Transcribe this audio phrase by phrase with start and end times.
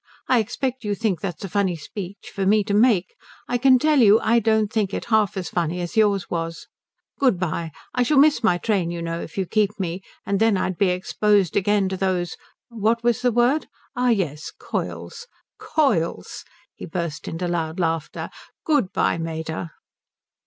[0.27, 3.13] I expect you think that's a funny speech for me to make.
[3.47, 6.67] I can tell you I don't think it half as funny as yours was.
[7.19, 7.71] Good bye.
[7.93, 10.89] I shall miss my train you know if you keep me, and then I'd be
[10.89, 12.35] exposed again to those
[12.69, 13.67] what was the word?
[13.95, 15.27] ah, yes coils.
[15.59, 18.31] Coils!" He burst into loud laughter.
[18.65, 19.69] "Good bye mater."